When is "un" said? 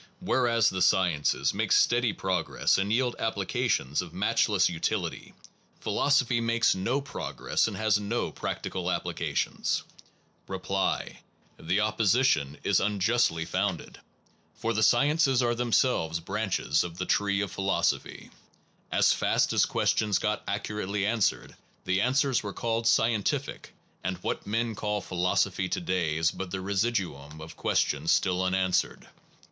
6.43-6.47